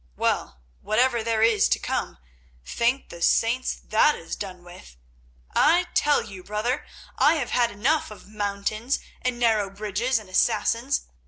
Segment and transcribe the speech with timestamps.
[0.17, 2.17] Well, whatever there is to come,
[2.65, 4.97] thank the Saints, that is done with.
[5.53, 6.87] I tell you, brother,
[7.19, 11.01] I have had enough of mountains, and narrow bridges, and Assassins.